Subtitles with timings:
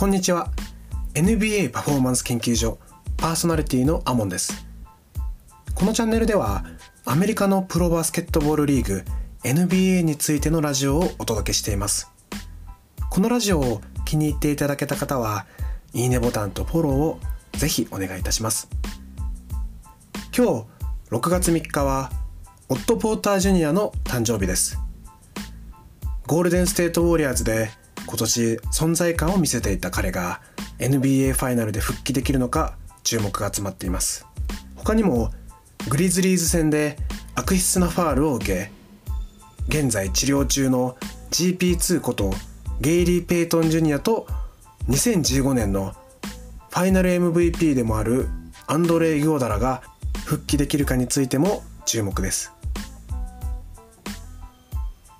[0.00, 0.48] こんにちは。
[1.12, 2.78] NBA パフォーマンス研究所
[3.18, 4.66] パーソナリティのアモンです。
[5.74, 6.64] このチャンネルでは
[7.04, 9.04] アメリカのプロバスケットボールリーグ
[9.44, 12.10] NBA についてのラジオをお届けしています。
[13.10, 15.44] このラジオを気に入っていただけた方は
[15.92, 17.20] いいねボタンとフォローを
[17.58, 18.70] ぜひお願いいたします。
[20.34, 22.10] 今日6月3日は
[22.70, 24.78] オット・ポーター・ジュニアの誕生日です。
[26.26, 30.40] ゴールデン・ステート・ウォリアーズで今年存在感を見せていた彼が
[30.78, 34.26] NBA ファイナルで復帰できるのか注目が集まっています。
[34.76, 35.30] 他にも
[35.88, 36.96] グリズリーズ戦で
[37.34, 38.70] 悪質なファールを受け
[39.68, 40.96] 現在治療中の
[41.30, 42.32] GP2 こと
[42.80, 44.26] ゲイリー・ペイトン・ジュニアと
[44.88, 45.94] 2015年の
[46.70, 48.28] ファイナル MVP でもある
[48.66, 49.82] アンドレ・イグダーラが
[50.24, 52.52] 復帰できるかについても注目です。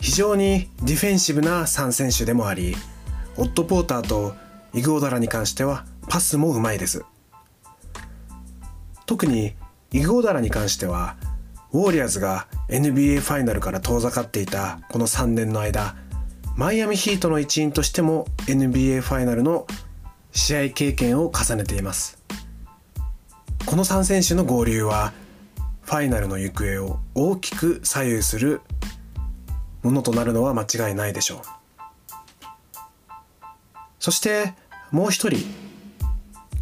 [0.00, 2.76] 非常にディフェンシブな3選手でもあり
[3.36, 4.34] オット・ポーターと
[4.72, 7.04] イグオダラに関してはパスもうまいです。
[9.06, 9.54] 特に
[9.92, 11.16] イグオダラに関しては
[11.72, 15.94] ウォーリアーズが NBA ファイナルから遠ざかっていたこの3年の間
[16.56, 19.66] マイアミヒートの一員としても NBA ファイナルの
[20.32, 22.22] 試合経験を重ねています。
[23.66, 25.12] この3選手の合流は
[25.82, 28.60] ファイナルの行方を大きく左右する
[29.86, 31.38] ものとなるのは間違いないでしょう。
[34.00, 34.54] そして
[34.90, 35.38] もう一人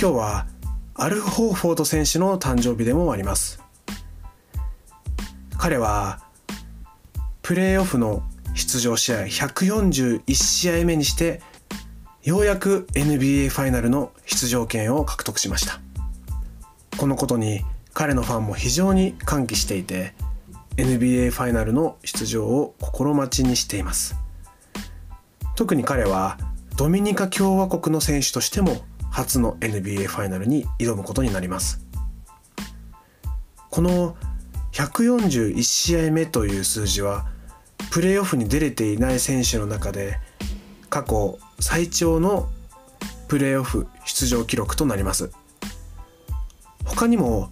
[0.00, 0.46] 今日は
[0.94, 3.60] アルフ・ホーフォード選手の誕生日でもあります。
[5.56, 6.20] 彼は
[7.42, 8.22] プレーオフの
[8.54, 11.40] 出場試合141試合目にして
[12.22, 15.80] ようやく NBA ファイナルの出場権を獲得しました。
[16.96, 20.14] このことに彼のファンも非常に歓喜していて
[20.78, 24.14] NBA ファイナルの出場を心待ちにしています。
[25.56, 26.38] 特に彼は
[26.76, 28.76] ドミニカ共和国の選手としても
[29.10, 31.84] 初の NBA ファイナルに挑むことになります。
[33.70, 34.16] この
[34.70, 37.26] 141試合目という数字は
[37.90, 40.20] プレーオフに出れていない選手の中で
[40.88, 42.48] 過去最長の
[43.26, 45.32] プレーオフ出場記録となります。
[46.84, 47.50] 他にも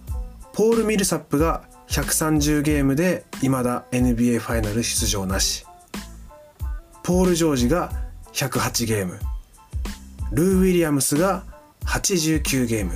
[0.53, 5.65] ポール・ミルサップが130ゲームで未だ NBA ファイナル出場なし。
[7.03, 7.91] ポール・ジョージが
[8.33, 9.19] 108ゲーム。
[10.31, 11.43] ルー・ウィリアムスが
[11.85, 12.91] 89ゲーム。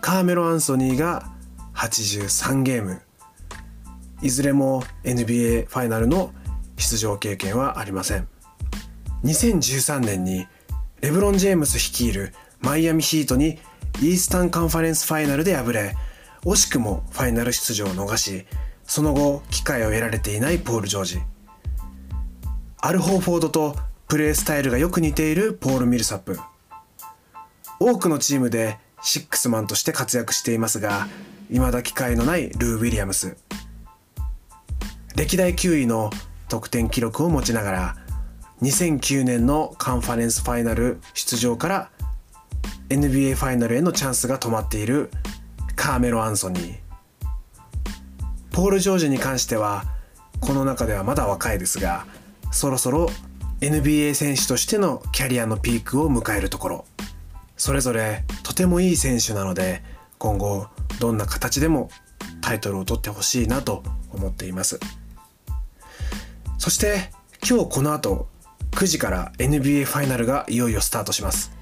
[0.00, 1.30] カーメロ・アンソニーが
[1.74, 3.00] 83ゲーム。
[4.22, 6.32] いずれも NBA ファイナルの
[6.76, 8.28] 出場経験はありません。
[9.24, 10.46] 2013年に
[11.00, 13.58] レブロン・ジェームス率いるマイアミヒートに
[14.02, 15.96] イースタンカンファレンスファイナルで敗れ
[16.44, 18.46] 惜しくもファイナル出場を逃し
[18.84, 21.20] その後機会を得られていないポール・ジョージ。
[22.80, 23.76] アル・ホーフォードと
[24.08, 26.38] プレースタイルがよく似ているポール・ミルサップ。
[27.78, 31.06] 多くのチームでシックスマンとして活躍していますが
[31.50, 33.36] 未だ機会のないルー・ウィリアムス。
[35.14, 36.10] 歴代9位の
[36.48, 37.96] 得点記録を持ちながら
[38.62, 41.90] 2009年のカンファレンスファイナル出場から
[42.88, 45.10] NBA ファイナルへのチャンスが止まっている
[45.80, 46.74] カーメロ・アンソニー。
[48.50, 49.84] ポール・ジョージに関しては
[50.38, 52.04] この中ではまだ若いですが
[52.52, 53.08] そろそろ
[53.62, 56.84] NBA 選手としてのキャリアのピークを迎えるところ。
[57.56, 59.82] それぞれとてもいい選手なので
[60.18, 60.66] 今後
[61.00, 61.88] どんな形でも
[62.42, 64.78] タイトルを取ってほしいなと思っています。
[66.58, 67.10] そして
[67.48, 68.28] 今日この後
[68.72, 71.58] 9時から NBA ファイナルがいよいよスタートします。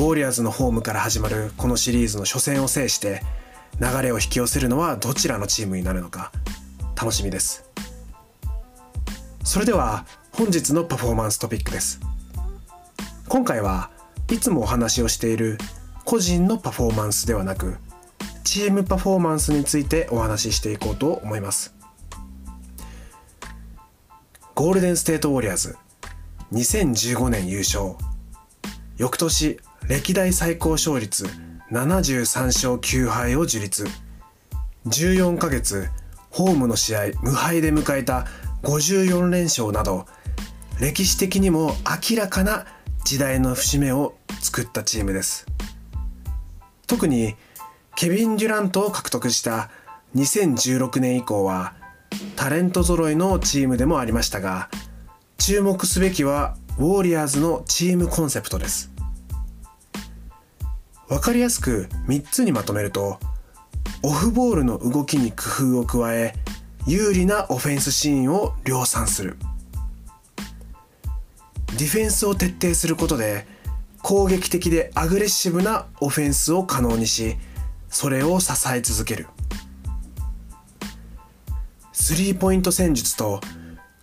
[0.00, 3.20] ウォリアーズのホームから始まるこのシリーズの初戦を制して
[3.80, 6.32] 流れを引き寄せるのはどちらのチームになるのか
[6.96, 7.68] 楽しみです。
[9.44, 12.00] それでは本日のパフォーマンストピックです。
[13.28, 13.90] 今回は
[14.30, 15.58] いつもお話をしている
[16.06, 17.76] 個人のパフォーマンスではなく
[18.42, 21.74] チームパフォーマンスについてお話ししていこうと思います。
[24.54, 25.76] ゴールデンステートウォリアーズ
[26.52, 27.96] 2015年優勝。
[28.96, 31.26] 翌年歴代最高勝率
[31.70, 33.86] 73勝9敗を樹立。
[34.86, 35.88] 14ヶ月
[36.30, 38.26] ホームの試合無敗で迎えた
[38.62, 40.06] 54連勝など
[40.80, 41.74] 歴史的にも
[42.10, 42.66] 明らかな
[43.04, 45.46] 時代の節目を作ったチームです。
[46.86, 47.34] 特に
[47.94, 49.70] ケビン・デュラントを獲得した
[50.16, 51.74] 2016年以降は
[52.36, 54.68] タレント揃いのチームでもありましたが
[55.38, 58.89] 注目すべきはウォーリアーズのチームコンセプトです。
[61.10, 63.18] 分かりやすく3つにまとめると
[64.04, 66.34] オフボールの動きに工夫を加え
[66.86, 69.36] 有利なオフェンスシーンを量産する。
[71.76, 73.44] ディフェンスを徹底することで
[74.02, 77.36] 攻撃的でアグレッシブなオフェンスを可能にし
[77.88, 79.26] それを支え続ける。
[81.92, 83.40] スリーポイント戦術と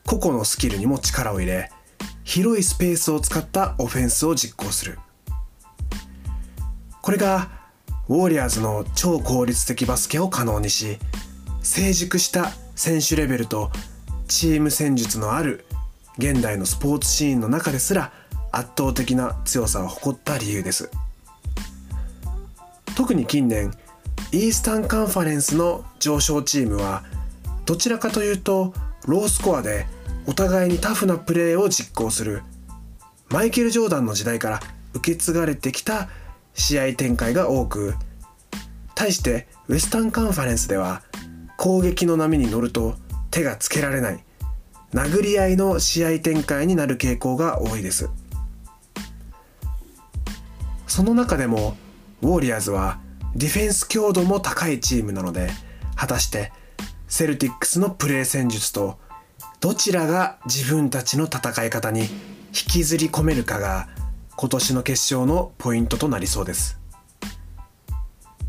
[0.05, 1.71] 個々のスキルにも力を入れ
[2.25, 4.99] 広いスペースを使ったオフェンスを実行する。
[7.07, 7.47] これが
[8.09, 10.97] ウォーリアーズの超効率的バスケを可能にし
[11.63, 13.71] 成熟した選手レベルと
[14.27, 15.63] チーム戦術のある
[16.17, 18.11] 現代のスポーツシーンの中ですら
[18.51, 20.91] 圧倒的な強さを誇った理由です。
[22.97, 23.71] 特に近年
[24.33, 27.05] イースタンカンファレンスの上昇チームは
[27.65, 28.73] どちらかというと
[29.05, 29.87] ロースコアで
[30.25, 32.43] お互いにタフなプレーを実行する。
[33.29, 34.59] マイケル・ジョーダンの時代から
[34.93, 36.09] 受け継がれてきた
[36.57, 37.95] 試合展開が多く
[38.95, 41.03] 対してウエスタンカンファレンスでは
[41.55, 42.95] 攻撃の波に乗ると
[43.31, 44.23] 手がつけられない。
[44.93, 48.09] 殴り合いの試合展開になる傾向が多いです。
[50.87, 51.77] その中でも
[52.21, 52.99] ウォーリアーズは
[53.35, 55.49] ディフェンス強度も高いチームなので
[55.95, 56.51] 果たして
[57.07, 58.97] セルティックスのプレー戦術と
[59.59, 62.07] どちらが自分たちの戦い方に引
[62.51, 63.89] きずり込めるかが
[64.39, 66.79] 今年の決勝のポイントとなりそうです。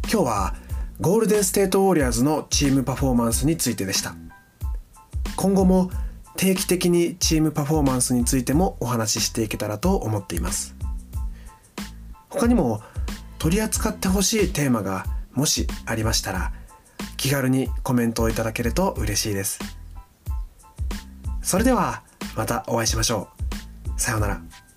[0.03, 0.55] 今日は
[1.01, 4.15] ゴールデンステートウォリアーズのチームパフォーマンスについてでした。
[5.37, 5.91] 今後も
[6.37, 10.75] 定期的にチームパフォーマンスについてもお話ししていけたらと思っています。
[12.29, 12.83] 他にも
[13.39, 16.53] 取り扱ってほしいテーマがもしありましたら
[17.17, 19.59] 気軽にコメントをいただけると嬉しいです。
[21.41, 22.03] それでは
[22.37, 23.31] またお会いしましょ
[23.97, 23.99] う。
[23.99, 24.68] さようなら。